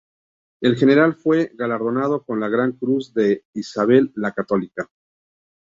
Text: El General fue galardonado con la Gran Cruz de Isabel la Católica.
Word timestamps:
El 0.61 0.77
General 0.77 1.13
fue 1.13 1.51
galardonado 1.53 2.23
con 2.23 2.39
la 2.39 2.49
Gran 2.49 2.71
Cruz 2.71 3.13
de 3.13 3.45
Isabel 3.53 4.11
la 4.15 4.31
Católica. 4.31 4.89